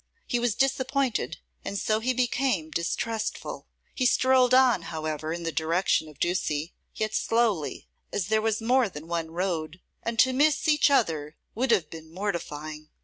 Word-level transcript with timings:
He 0.25 0.39
was 0.39 0.55
disappointed, 0.55 1.37
and 1.63 1.77
so 1.77 1.99
he 1.99 2.11
became 2.11 2.71
distrustful. 2.71 3.67
He 3.93 4.07
strolled 4.07 4.51
on, 4.51 4.81
however, 4.89 5.31
in 5.31 5.43
the 5.43 5.51
direction 5.51 6.07
of 6.09 6.19
Ducie, 6.19 6.73
yet 6.95 7.13
slowly, 7.13 7.87
as 8.11 8.25
there 8.25 8.41
was 8.41 8.63
more 8.63 8.89
than 8.89 9.07
one 9.07 9.29
road, 9.29 9.79
and 10.01 10.17
to 10.17 10.33
miss 10.33 10.67
each 10.67 10.89
other 10.89 11.37
would 11.53 11.69
have 11.69 11.91
been 11.91 12.11
mortifying. 12.11 12.89